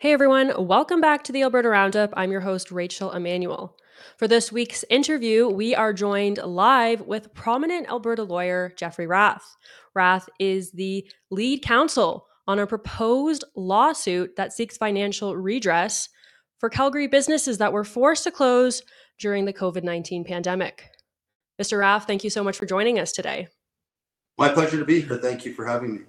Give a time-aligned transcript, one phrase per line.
[0.00, 2.14] Hey everyone, welcome back to the Alberta Roundup.
[2.16, 3.76] I'm your host, Rachel Emmanuel.
[4.16, 9.56] For this week's interview, we are joined live with prominent Alberta lawyer Jeffrey Rath.
[9.96, 16.08] Rath is the lead counsel on a proposed lawsuit that seeks financial redress
[16.60, 18.84] for Calgary businesses that were forced to close
[19.18, 20.90] during the COVID 19 pandemic.
[21.60, 21.80] Mr.
[21.80, 23.48] Rath, thank you so much for joining us today.
[24.38, 25.16] My pleasure to be here.
[25.16, 26.00] Thank you for having me.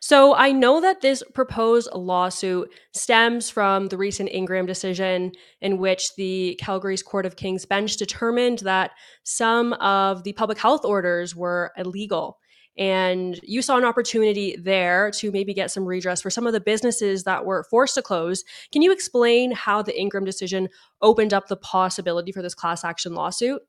[0.00, 6.14] So I know that this proposed lawsuit stems from the recent Ingram decision in which
[6.16, 8.90] the Calgary's Court of King's Bench determined that
[9.24, 12.38] some of the public health orders were illegal.
[12.78, 16.60] And you saw an opportunity there to maybe get some redress for some of the
[16.60, 18.44] businesses that were forced to close.
[18.70, 20.68] Can you explain how the Ingram decision
[21.00, 23.62] opened up the possibility for this class action lawsuit?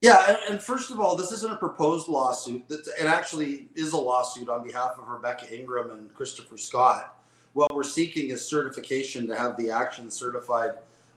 [0.00, 2.66] Yeah, and, first of all, this isn't a proposed lawsuit.
[2.68, 7.18] That it actually is a lawsuit on behalf of Rebecca Ingram and Christopher Scott.
[7.52, 10.70] What we're seeking is certification to have the action certified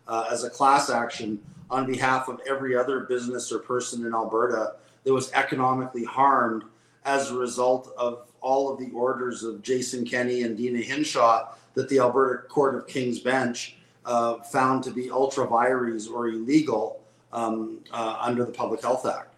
[0.08, 4.74] uh, as a class action on behalf of every other business or person in Alberta
[5.06, 6.64] that was economically harmed
[7.06, 11.88] as a result of all of the orders of Jason Kenney and Deena Hinshaw that
[11.88, 17.03] the Alberta Court of King's Bench uh, found to be ultra vires or illegal
[17.34, 19.34] um, uh, under the Public Health Act.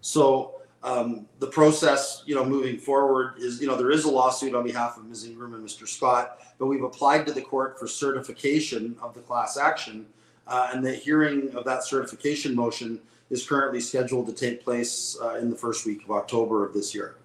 [0.00, 4.54] So um, the process, you know, moving forward is, you know, there is a lawsuit
[4.54, 5.26] on behalf of Ms.
[5.26, 5.86] Ingram and Mr.
[5.86, 10.06] Scott, but we've applied to the court for certification of the class action,
[10.46, 15.34] uh, and the hearing of that certification motion is currently scheduled to take place uh,
[15.34, 17.16] in the first week of October of this year.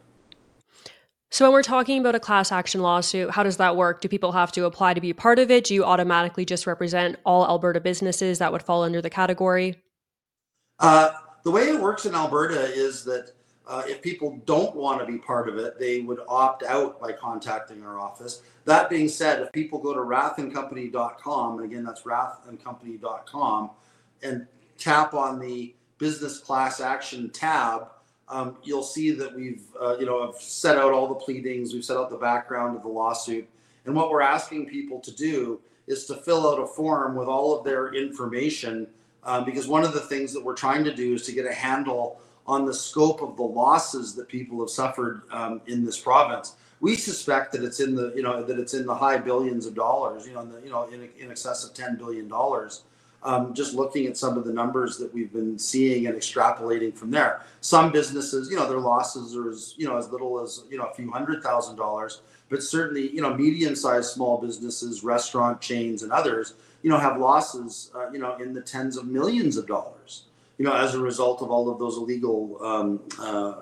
[1.30, 4.02] So, when we're talking about a class action lawsuit, how does that work?
[4.02, 5.66] Do people have to apply to be part of it?
[5.66, 9.78] Do you automatically just represent all Alberta businesses that would fall under the category?
[10.82, 11.12] Uh,
[11.44, 13.32] the way it works in Alberta is that
[13.68, 17.14] uh, if people don't want to be part of it, they would opt out by
[17.14, 18.42] contacting our office.
[18.66, 23.70] That being said, if people go to rathandcompany.com, and again, that's rathandcompany.com,
[24.24, 24.48] and
[24.78, 27.90] tap on the business class action tab,
[28.28, 31.86] um, you'll see that we've, uh, you know, have set out all the pleadings, we've
[31.86, 33.48] set out the background of the lawsuit.
[33.86, 37.58] And what we're asking people to do is to fill out a form with all
[37.58, 38.88] of their information
[39.24, 41.54] um, because one of the things that we're trying to do is to get a
[41.54, 46.56] handle on the scope of the losses that people have suffered um, in this province.
[46.80, 49.76] We suspect that it's in the you know that it's in the high billions of
[49.76, 52.84] dollars, you know, in the, you know in, in excess of ten billion dollars.
[53.24, 57.12] Um, just looking at some of the numbers that we've been seeing and extrapolating from
[57.12, 57.44] there.
[57.62, 60.86] Some businesses, you know, their losses are as you know as little as you know
[60.86, 66.12] a few hundred thousand dollars, but certainly you know medium-sized small businesses, restaurant chains, and
[66.12, 70.26] others you know, have losses, uh, you know, in the tens of millions of dollars,
[70.58, 73.54] you know, as a result of all of those illegal um, uh,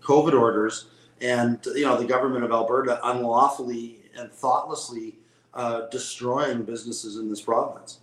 [0.00, 0.86] COVID orders.
[1.20, 5.18] And, you know, the government of Alberta unlawfully and thoughtlessly
[5.54, 8.00] uh, destroying businesses in this province.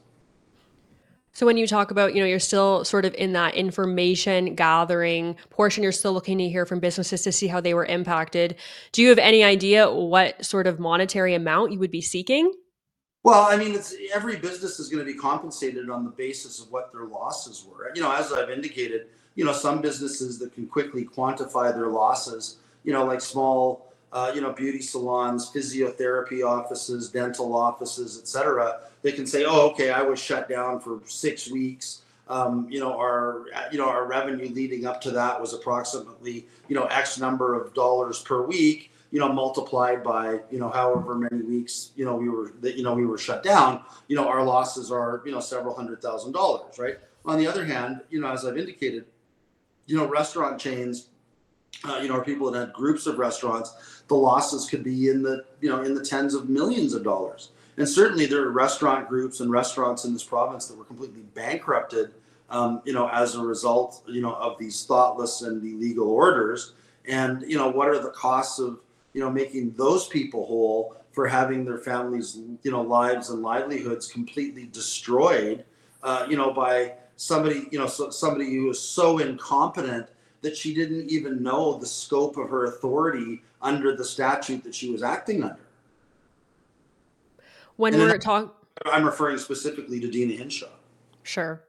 [1.31, 5.35] So when you talk about, you know, you're still sort of in that information gathering
[5.49, 8.55] portion, you're still looking to hear from businesses to see how they were impacted.
[8.93, 12.53] Do you have any idea what sort of monetary amount you would be seeking?
[13.25, 16.71] Well, I mean, it's every business is going to be compensated on the basis of
[16.71, 17.91] what their losses were.
[17.95, 22.57] You know, as I've indicated, you know, some businesses that can quickly quantify their losses,
[22.83, 28.81] you know, like small, uh, you know, beauty salons, physiotherapy offices, dental offices, etc.
[29.01, 32.95] They can say, "Oh, okay, I was shut down for six weeks." Um, you know,
[32.95, 37.59] our you know our revenue leading up to that was approximately you know X number
[37.59, 42.17] of dollars per week you know, multiplied by, you know, however many weeks, you know,
[42.17, 45.31] we were, that, you know, we were shut down, you know, our losses are, you
[45.31, 46.97] know, several hundred thousand dollars, right?
[47.23, 49.05] On the other hand, you know, as I've indicated,
[49.85, 51.07] you know, restaurant chains,
[51.85, 55.23] uh, you know, or people that had groups of restaurants, the losses could be in
[55.23, 57.51] the, you know, in the tens of millions of dollars.
[57.77, 62.11] And certainly there are restaurant groups and restaurants in this province that were completely bankrupted,
[62.49, 66.73] um, you know, as a result, you know, of these thoughtless and illegal orders.
[67.07, 68.79] And, you know, what are the costs of,
[69.15, 74.11] you know, making those people whole for having their families, you know, lives and livelihoods
[74.11, 75.63] completely destroyed,
[76.03, 80.07] uh, you know, by somebody, you know, so, somebody who was so incompetent
[80.41, 84.91] that she didn't even know the scope of her authority under the statute that she
[84.91, 85.59] was acting under.
[87.77, 88.51] When and we're talking,
[88.85, 90.67] I'm referring specifically to Deena Hinshaw.
[91.23, 91.63] Sure.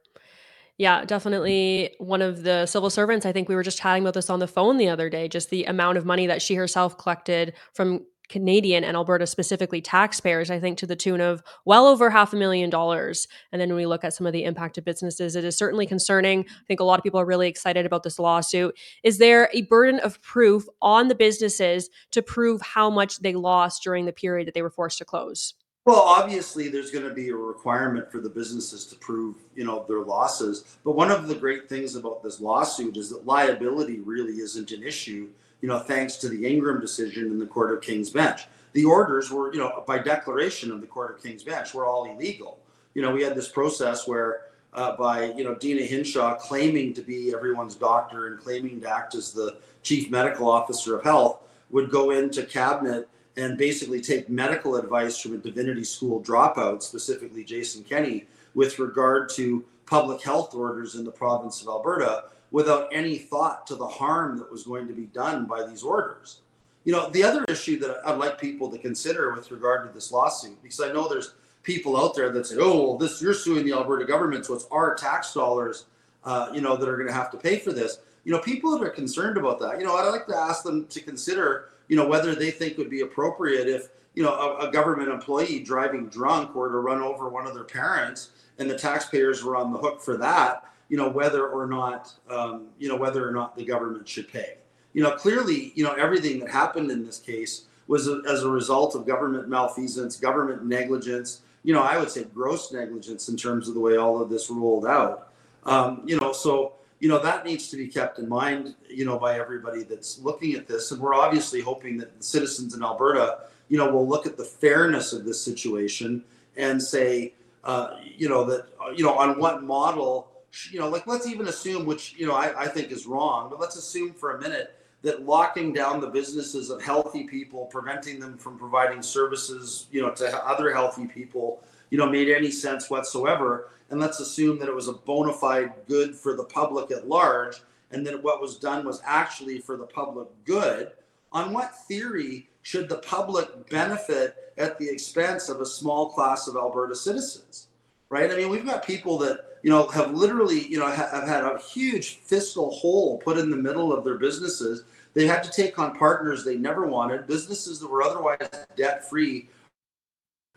[0.77, 3.25] Yeah, definitely one of the civil servants.
[3.25, 5.49] I think we were just chatting about this on the phone the other day, just
[5.49, 10.59] the amount of money that she herself collected from Canadian and Alberta specifically taxpayers, I
[10.59, 13.27] think to the tune of well over half a million dollars.
[13.51, 16.41] And then when we look at some of the impacted businesses, it is certainly concerning.
[16.41, 18.77] I think a lot of people are really excited about this lawsuit.
[19.03, 23.81] Is there a burden of proof on the businesses to prove how much they lost
[23.81, 25.53] during the period that they were forced to close?
[25.87, 29.85] Well, obviously, there's going to be a requirement for the businesses to prove, you know,
[29.87, 30.65] their losses.
[30.83, 34.83] But one of the great things about this lawsuit is that liability really isn't an
[34.83, 35.29] issue,
[35.61, 38.47] you know, thanks to the Ingram decision in the Court of King's Bench.
[38.73, 42.03] The orders were, you know, by declaration of the Court of King's Bench, were all
[42.03, 42.59] illegal.
[42.93, 44.41] You know, we had this process where,
[44.73, 49.15] uh, by you know, Deena Hinshaw claiming to be everyone's doctor and claiming to act
[49.15, 53.07] as the chief medical officer of health, would go into cabinet
[53.37, 58.25] and basically take medical advice from a divinity school dropout, specifically Jason Kenney,
[58.55, 63.75] with regard to public health orders in the province of Alberta without any thought to
[63.75, 66.41] the harm that was going to be done by these orders.
[66.83, 70.11] You know, the other issue that I'd like people to consider with regard to this
[70.11, 73.65] lawsuit, because I know there's people out there that say, "Oh, well, this you're suing
[73.65, 75.85] the Alberta government, so it's our tax dollars,
[76.23, 78.71] uh, you know, that are going to have to pay for this." You know, people
[78.71, 81.95] that are concerned about that, you know, I'd like to ask them to consider you
[81.95, 86.07] know, whether they think would be appropriate if, you know, a, a, government employee driving
[86.07, 89.77] drunk were to run over one of their parents and the taxpayers were on the
[89.77, 93.63] hook for that, you know, whether or not, um, you know, whether or not the
[93.63, 94.57] government should pay.
[94.93, 98.49] You know, clearly, you know, everything that happened in this case was a, as a
[98.49, 103.67] result of government malfeasance, government negligence, you know, I would say gross negligence in terms
[103.67, 105.33] of the way all of this rolled out.
[105.65, 109.17] Um, you know, so you know that needs to be kept in mind you know
[109.17, 110.91] by everybody that's looking at this.
[110.91, 113.39] And we're obviously hoping that the citizens in alberta
[113.69, 116.23] you know will look at the fairness of this situation
[116.55, 117.33] and say
[117.63, 120.31] uh, you know that you know on what model
[120.71, 123.59] you know like let's even assume which you know I, I think is wrong but
[123.59, 124.73] let's assume for a minute
[125.03, 130.11] that locking down the businesses of healthy people preventing them from providing services you know
[130.11, 134.75] to other healthy people you know made any sense whatsoever and let's assume that it
[134.75, 137.61] was a bona fide good for the public at large
[137.91, 140.91] and that what was done was actually for the public good
[141.31, 146.55] on what theory should the public benefit at the expense of a small class of
[146.55, 147.67] alberta citizens
[148.09, 148.31] right?
[148.31, 151.59] I mean we've got people that you know have literally you know have had a
[151.59, 154.83] huge fiscal hole put in the middle of their businesses.
[155.13, 159.49] They had to take on partners they never wanted businesses that were otherwise debt free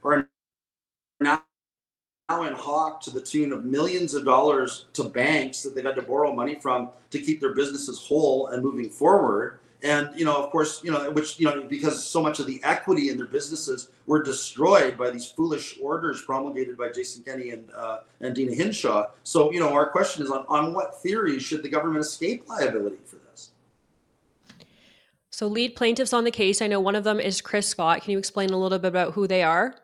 [0.03, 0.29] are
[1.21, 1.43] now
[2.39, 6.03] in hawk to the tune of millions of dollars to banks that they've had to
[6.03, 9.59] borrow money from to keep their businesses whole and moving forward.
[9.83, 12.61] And you know, of course, you know, which you know, because so much of the
[12.63, 17.71] equity in their businesses were destroyed by these foolish orders promulgated by Jason Kenney and
[17.75, 19.07] uh, and Deena Hinshaw.
[19.25, 22.99] So, you know, our question is on on what theory should the government escape liability
[23.07, 23.53] for this?
[25.31, 28.03] So, lead plaintiffs on the case, I know one of them is Chris Scott.
[28.03, 29.75] Can you explain a little bit about who they are?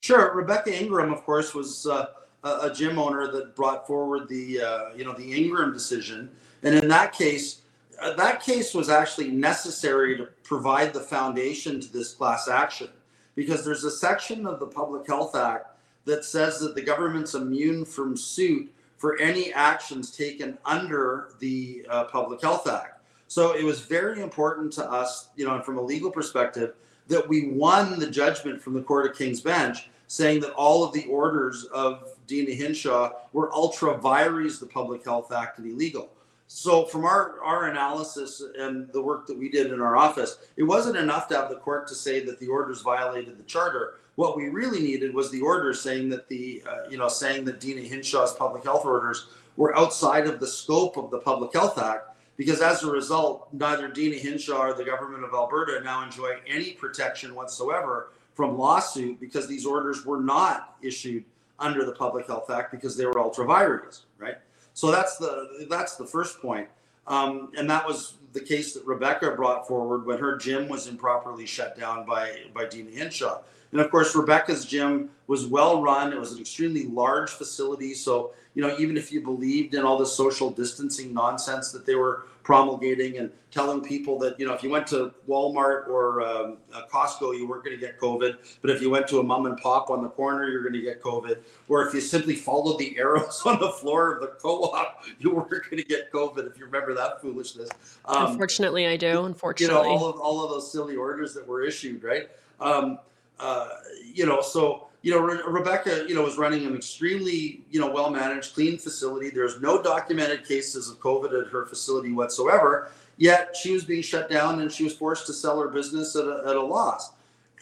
[0.00, 0.34] Sure.
[0.34, 2.06] Rebecca Ingram, of course, was uh,
[2.42, 6.30] a, gym owner that brought forward the uh, you know the Ingram decision,
[6.62, 7.62] and in that case,
[8.00, 12.88] uh, that case was actually necessary to provide the foundation to this class action
[13.34, 15.66] because there's a section of the Public Health Act
[16.06, 22.04] that says that the government's immune from suit for any actions taken under the uh,
[22.04, 23.02] Public Health Act.
[23.28, 26.74] So it was very important to us, you know, from a legal perspective,
[27.10, 30.92] that we won the judgment from the Court of King's Bench saying that all of
[30.92, 36.08] the orders of Deena Hinshaw were ultra vires the Public Health Act and illegal.
[36.48, 40.64] So, from our, our analysis and the work that we did in our office, it
[40.64, 44.00] wasn't enough to have the court to say that the orders violated the charter.
[44.16, 47.60] What we really needed was the order saying that the, uh, you know, saying that
[47.60, 52.08] Deena Hinshaw's public health orders were outside of the scope of the Public Health Act
[52.40, 56.72] because as a result, neither Deena Hinshaw or the government of Alberta now enjoy any
[56.72, 61.22] protection whatsoever from lawsuit because these orders were not issued
[61.58, 64.36] under the Public Health Act because they were ultra vires, right?
[64.72, 66.66] So that's the that's the first point.
[67.06, 71.44] Um, and that was the case that Rebecca brought forward when her gym was improperly
[71.44, 73.42] shut down by by Deena Hinshaw.
[73.72, 76.10] And of course, Rebecca's gym was well run.
[76.10, 77.92] It was an extremely large facility.
[77.92, 81.94] So, you know, even if you believed in all the social distancing nonsense that they
[81.94, 86.56] were promulgating and telling people that you know if you went to Walmart or um,
[86.92, 89.56] Costco you weren't going to get COVID, but if you went to a mom and
[89.58, 91.38] pop on the corner you're going to get COVID,
[91.68, 95.50] or if you simply followed the arrows on the floor of the co-op you weren't
[95.50, 96.50] going to get COVID.
[96.50, 97.68] If you remember that foolishness.
[98.04, 99.24] Um, unfortunately, I do.
[99.24, 102.28] Unfortunately, you know all of all of those silly orders that were issued, right?
[102.60, 102.98] Um,
[103.38, 103.68] uh,
[104.12, 107.90] you know, so you know, Re- Rebecca, you know, was running an extremely, you know,
[107.90, 109.30] well managed, clean facility.
[109.30, 112.90] There's no documented cases of COVID at her facility whatsoever.
[113.16, 116.24] Yet she was being shut down and she was forced to sell her business at
[116.24, 117.12] a, at a loss.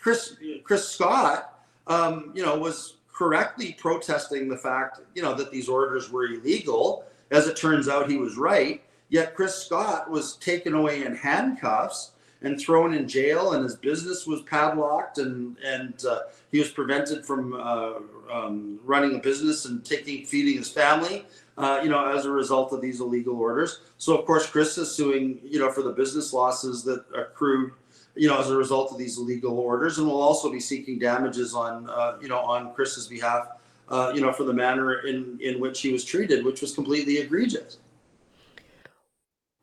[0.00, 5.68] Chris Chris Scott, um, you know, was correctly protesting the fact, you know, that these
[5.68, 7.04] orders were illegal.
[7.30, 8.82] As it turns out, he was right.
[9.10, 14.26] Yet Chris Scott was taken away in handcuffs and thrown in jail, and his business
[14.26, 16.20] was padlocked, and and uh,
[16.52, 17.94] he was prevented from uh,
[18.32, 21.26] um, running a business and taking feeding his family.
[21.56, 23.80] Uh, you know, as a result of these illegal orders.
[23.96, 27.72] So of course, Chris is suing, you know, for the business losses that accrued,
[28.14, 31.54] you know, as a result of these illegal orders, and will also be seeking damages
[31.54, 33.48] on, uh, you know, on Chris's behalf,
[33.88, 37.18] uh, you know, for the manner in in which he was treated, which was completely
[37.18, 37.78] egregious.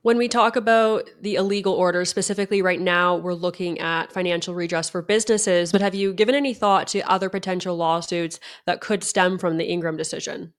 [0.05, 4.87] When we talk about the illegal orders, specifically right now, we're looking at financial redress
[4.87, 5.71] for businesses.
[5.71, 9.65] But have you given any thought to other potential lawsuits that could stem from the
[9.65, 10.53] Ingram decision?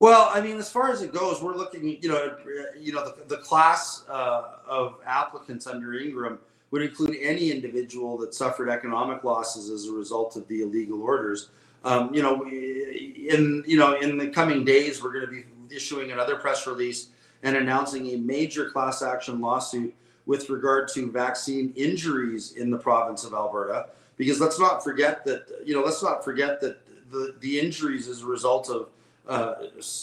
[0.00, 2.36] Well, I mean, as far as it goes, we're looking, you know,
[2.76, 6.40] you know, the, the class uh, of applicants under Ingram
[6.72, 11.50] would include any individual that suffered economic losses as a result of the illegal orders.
[11.84, 16.10] Um, you know, in you know, in the coming days, we're going to be issuing
[16.10, 17.10] another press release
[17.44, 19.94] and announcing a major class action lawsuit
[20.26, 23.86] with regard to vaccine injuries in the province of Alberta.
[24.16, 26.78] Because let's not forget that, you know, let's not forget that
[27.10, 28.88] the, the injuries as a result of,
[29.28, 29.54] uh,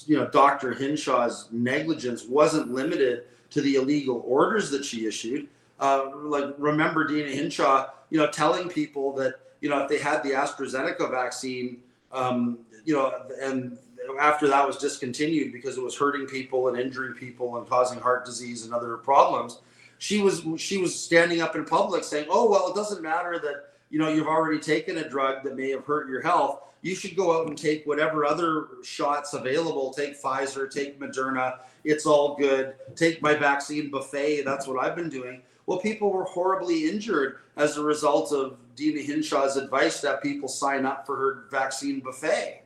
[0.05, 0.73] you know, Dr.
[0.73, 5.47] Hinshaw's negligence wasn't limited to the illegal orders that she issued.
[5.79, 10.21] Uh, like, remember Deena Hinshaw, you know, telling people that, you know, if they had
[10.21, 11.79] the AstraZeneca vaccine,
[12.11, 13.77] um, you know, and
[14.19, 18.25] after that was discontinued because it was hurting people and injuring people and causing heart
[18.25, 19.59] disease and other problems
[20.01, 23.69] she was she was standing up in public saying oh well it doesn't matter that
[23.91, 26.61] you know you've already taken a drug that may have hurt your health.
[26.81, 29.93] You should go out and take whatever other shots available.
[29.93, 31.59] Take pfizer take moderna.
[31.83, 32.73] It's all good.
[32.95, 34.41] Take my vaccine buffet.
[34.41, 35.43] That's what i've been doing.
[35.67, 40.83] Well people were horribly injured as a result of deena hinshaw's advice that people sign
[40.83, 42.60] up for her vaccine buffet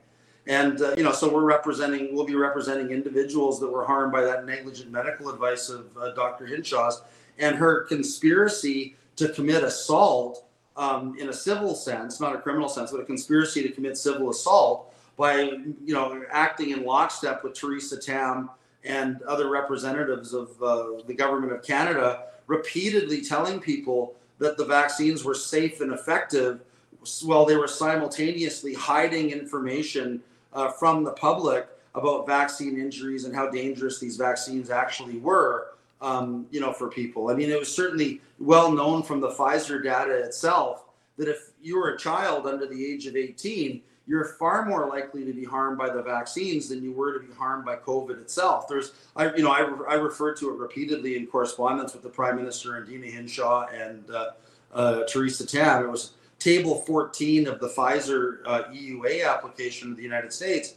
[0.48, 4.22] and uh, you know, so we're representing, we'll be representing individuals that were harmed by
[4.22, 6.46] that negligent medical advice of uh, Dr.
[6.46, 7.02] Hinshaw's
[7.40, 10.46] and her conspiracy to commit assault
[10.78, 14.30] um, in a civil sense, not a criminal sense, but a conspiracy to commit civil
[14.30, 15.42] assault by
[15.84, 18.50] you know acting in lockstep with Theresa Tam
[18.84, 25.24] and other representatives of uh, the government of Canada, repeatedly telling people that the vaccines
[25.24, 26.60] were safe and effective
[27.24, 30.22] while they were simultaneously hiding information
[30.56, 35.72] uh, from the public about vaccine injuries and how dangerous these vaccines actually were.
[36.02, 37.30] Um, you know, for people.
[37.30, 40.84] I mean, it was certainly well known from the Pfizer data itself
[41.18, 45.26] that if you were a child under the age of 18, you're far more likely
[45.26, 48.68] to be harmed by the vaccines than you were to be harmed by COVID itself.
[48.68, 52.36] There's, I, you know, I, I referred to it repeatedly in correspondence with the Prime
[52.36, 54.32] Minister and Deena Hinshaw and uh,
[54.74, 55.84] uh, Theresa Tam.
[55.84, 60.76] It was table 14 of the Pfizer uh, EUA application of the United States,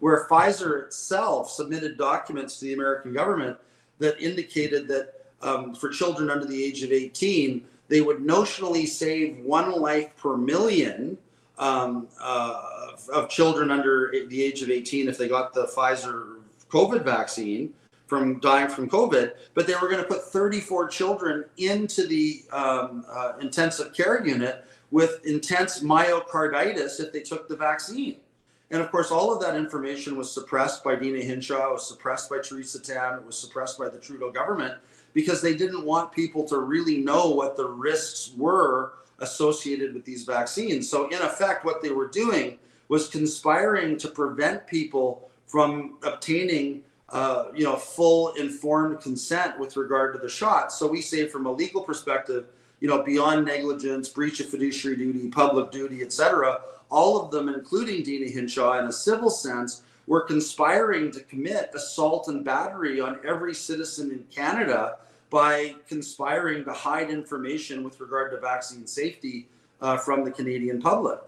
[0.00, 3.56] where Pfizer itself submitted documents to the American government
[3.98, 9.38] that indicated that um, for children under the age of 18, they would notionally save
[9.38, 11.18] one life per million
[11.58, 16.38] um, uh, of children under the age of 18 if they got the Pfizer
[16.70, 17.74] COVID vaccine
[18.06, 23.04] from dying from COVID, but they were going to put 34 children into the um,
[23.08, 28.16] uh, intensive care unit with intense myocarditis if they took the vaccine.
[28.70, 32.38] And of course, all of that information was suppressed by Deena Hinshaw, was suppressed by
[32.38, 34.74] Theresa Tam, it was suppressed by the Trudeau government
[35.12, 40.24] because they didn't want people to really know what the risks were associated with these
[40.24, 40.88] vaccines.
[40.88, 47.46] So, in effect, what they were doing was conspiring to prevent people from obtaining uh,
[47.54, 51.52] you know full informed consent with regard to the shot so we say from a
[51.52, 52.46] legal perspective
[52.80, 56.60] you know, beyond negligence, breach of fiduciary duty, public duty, etc.,
[56.90, 62.26] all of them, including Deena Hinshaw, in a civil sense, were conspiring to commit assault
[62.28, 64.96] and battery on every citizen in Canada
[65.30, 69.46] by conspiring to hide information with regard to vaccine safety
[69.80, 71.20] uh, from the Canadian public.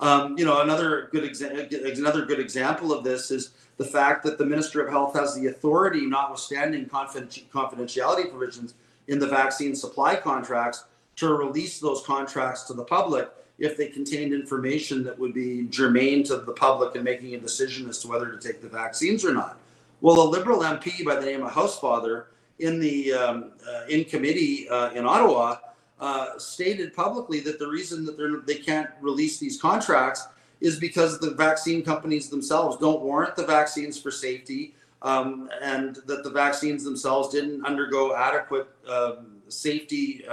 [0.00, 4.38] Um, you know, another good exa- another good example of this is the fact that
[4.38, 8.74] the Minister of Health has the authority, notwithstanding confidentiality provisions,
[9.08, 10.84] in the vaccine supply contracts
[11.18, 16.22] to release those contracts to the public if they contained information that would be germane
[16.22, 19.34] to the public in making a decision as to whether to take the vaccines or
[19.34, 19.58] not.
[20.00, 22.26] Well, a Liberal MP by the name of Housefather
[22.60, 25.56] in the um, uh, in committee uh, in Ottawa
[26.00, 30.28] uh, stated publicly that the reason that they can't release these contracts
[30.60, 36.22] is because the vaccine companies themselves don't warrant the vaccines for safety um, and that
[36.22, 40.24] the vaccines themselves didn't undergo adequate um, safety,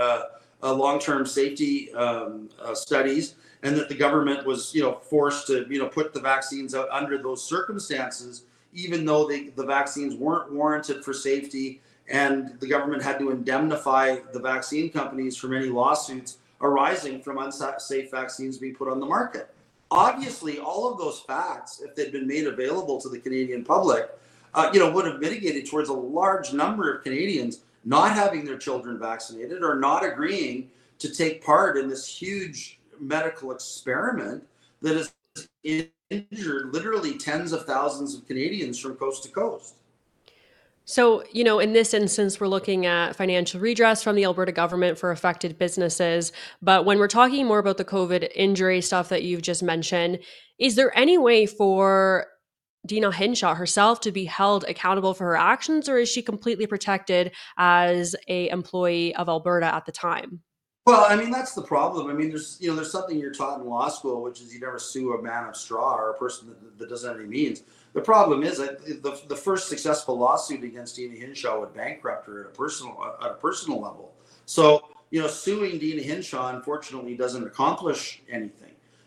[0.63, 5.65] uh, long-term safety um, uh, studies, and that the government was, you know, forced to,
[5.69, 8.43] you know, put the vaccines out under those circumstances,
[8.73, 14.17] even though they, the vaccines weren't warranted for safety and the government had to indemnify
[14.33, 19.53] the vaccine companies from any lawsuits arising from unsafe vaccines being put on the market.
[19.91, 24.09] Obviously, all of those facts, if they'd been made available to the Canadian public,
[24.53, 28.57] uh, you know, would have mitigated towards a large number of Canadians not having their
[28.57, 34.43] children vaccinated or not agreeing to take part in this huge medical experiment
[34.81, 35.13] that has
[35.63, 39.75] injured literally tens of thousands of Canadians from coast to coast.
[40.87, 44.99] So, you know, in this instance, we're looking at financial redress from the Alberta government
[44.99, 46.31] for affected businesses.
[46.61, 50.19] But when we're talking more about the COVID injury stuff that you've just mentioned,
[50.59, 52.27] is there any way for
[52.85, 57.31] Deena Hinshaw herself to be held accountable for her actions, or is she completely protected
[57.57, 60.41] as a employee of Alberta at the time?
[60.85, 62.11] Well, I mean that's the problem.
[62.11, 64.59] I mean, there's you know there's something you're taught in law school, which is you
[64.59, 67.63] never sue a man of straw or a person that, that doesn't have any means.
[67.93, 72.41] The problem is that the, the first successful lawsuit against Deena Hinshaw would bankrupt her
[72.41, 74.13] at a personal at a personal level.
[74.45, 78.64] So you know, suing Deena Hinshaw unfortunately doesn't accomplish anything.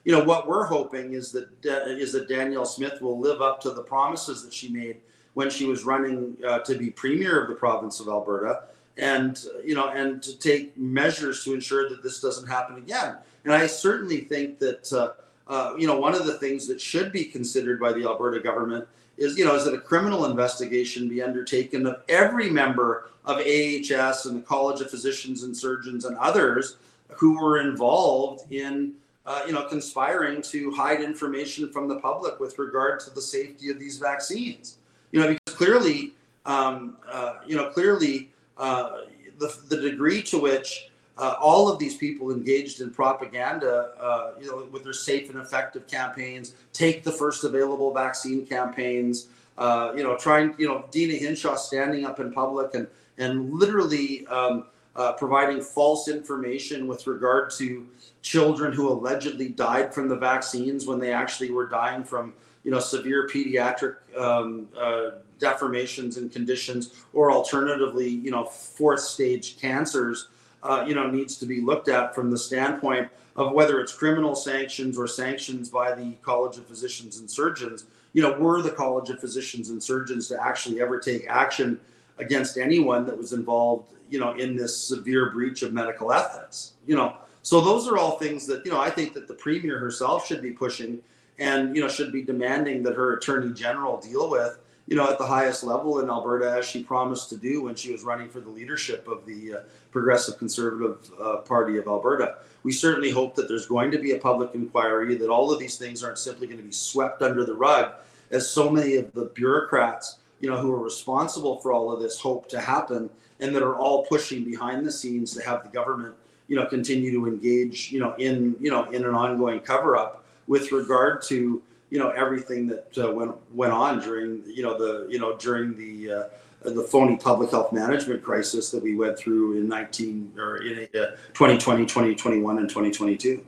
[0.09, 3.73] You know what we're hoping is that is that Danielle Smith will live up to
[3.73, 4.97] the promises that she made
[5.35, 8.62] when she was running uh, to be premier of the province of Alberta
[8.97, 13.17] and you know and to take measures to ensure that this doesn't happen again.
[13.45, 15.11] And i certainly think that uh,
[15.47, 18.88] uh, you know one of the things that should be considered by the alberta government
[19.19, 24.25] is you know is that a criminal investigation be undertaken of every member of ahs
[24.25, 26.77] and the college of physicians and surgeons and others
[27.09, 28.95] who were involved in
[29.28, 33.70] uh, you know conspiring to hide information from the public with regard to the safety
[33.70, 34.78] of these vaccines.
[35.12, 36.14] You know because clearly
[36.47, 39.02] um, uh, you know clearly uh,
[39.38, 44.47] the, the degree to which uh, all of these people engaged in propaganda, uh, you
[44.47, 49.26] know, with their safe and effective campaigns, take the first available vaccine campaigns,
[49.58, 52.87] uh, you know, trying, you know, Deena Hinshaw standing up in public and
[53.18, 57.87] and literally um, uh, providing false information with regard to
[58.22, 62.33] children who allegedly died from the vaccines when they actually were dying from,
[62.64, 69.59] you know, severe pediatric um, uh, deformations and conditions, or alternatively, you know, fourth stage
[69.61, 70.29] cancers,
[70.62, 74.35] uh, you know, needs to be looked at from the standpoint of whether it's criminal
[74.35, 77.85] sanctions or sanctions by the College of Physicians and Surgeons.
[78.12, 81.79] You know, were the College of Physicians and Surgeons to actually ever take action
[82.18, 86.72] against anyone that was involved, you know, in this severe breach of medical ethics?
[86.87, 89.78] You know, so those are all things that you know I think that the premier
[89.78, 91.00] herself should be pushing
[91.38, 95.18] and you know should be demanding that her attorney general deal with you know, at
[95.18, 98.40] the highest level in Alberta, as she promised to do when she was running for
[98.40, 102.38] the leadership of the uh, Progressive Conservative uh, Party of Alberta.
[102.62, 105.76] We certainly hope that there's going to be a public inquiry, that all of these
[105.76, 107.92] things aren't simply going to be swept under the rug,
[108.31, 112.18] as so many of the bureaucrats, you know, who are responsible for all of this
[112.18, 116.14] hope to happen, and that are all pushing behind the scenes to have the government,
[116.48, 120.24] you know, continue to engage, you know, in you know in an ongoing cover up
[120.46, 125.07] with regard to you know everything that uh, went went on during you know the
[125.11, 126.24] you know during the uh,
[126.62, 131.16] the phony public health management crisis that we went through in 19 or in uh,
[131.35, 133.44] 2020 2021 and 2022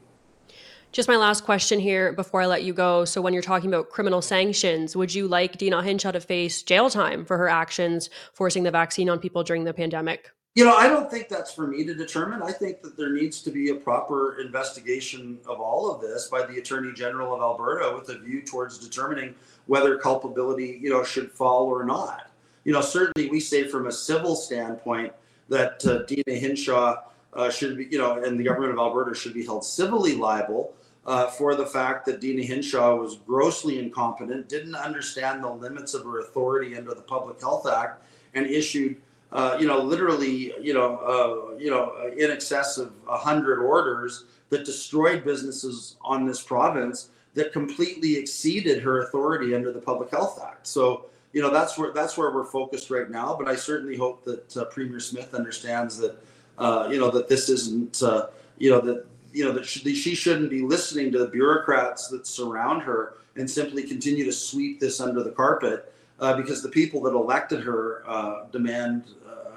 [0.92, 3.05] just my last question here before I let you go.
[3.05, 6.90] So, when you're talking about criminal sanctions, would you like Deena Hinshaw to face jail
[6.90, 10.31] time for her actions forcing the vaccine on people during the pandemic?
[10.57, 12.42] You know, I don't think that's for me to determine.
[12.42, 16.44] I think that there needs to be a proper investigation of all of this by
[16.44, 21.31] the Attorney General of Alberta with a view towards determining whether culpability, you know, should
[21.31, 22.31] fall or not.
[22.64, 25.12] You know, certainly we say from a civil standpoint
[25.48, 26.96] that uh, Deena Hinshaw
[27.35, 30.75] uh, should be, you know, and the government of Alberta should be held civilly liable
[31.07, 36.05] uh, for the fact that Deena Hinshaw was grossly incompetent, didn't understand the limits of
[36.05, 38.03] her authority under the Public Health Act,
[38.35, 38.97] and issued
[39.33, 44.64] uh, you know, literally, you know, uh, you know, in excess of hundred orders that
[44.64, 50.66] destroyed businesses on this province that completely exceeded her authority under the Public Health Act.
[50.66, 53.37] So, you know, that's where that's where we're focused right now.
[53.38, 56.19] But I certainly hope that uh, Premier Smith understands that,
[56.61, 58.27] uh, you know, that this isn't, uh,
[58.59, 62.27] you know, that you know that she, she shouldn't be listening to the bureaucrats that
[62.27, 65.92] surround her and simply continue to sweep this under the carpet.
[66.18, 69.05] Uh, because the people that elected her uh, demand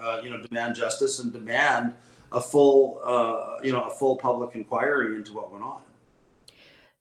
[0.02, 1.94] uh, you know, demand justice and demand
[2.32, 3.02] a full,
[3.63, 5.82] you know, a full public inquiry into what went on.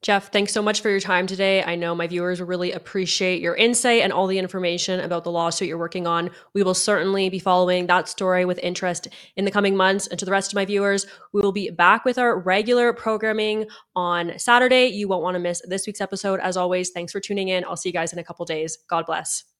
[0.02, 1.62] Jeff, thanks so much for your time today.
[1.62, 5.30] I know my viewers will really appreciate your insight and all the information about the
[5.30, 6.30] lawsuit you're working on.
[6.54, 10.08] We will certainly be following that story with interest in the coming months.
[10.08, 13.66] And to the rest of my viewers, we will be back with our regular programming
[13.94, 14.86] on Saturday.
[14.86, 16.40] You won't want to miss this week's episode.
[16.40, 17.64] As always, thanks for tuning in.
[17.64, 18.78] I'll see you guys in a couple days.
[18.90, 19.51] God bless.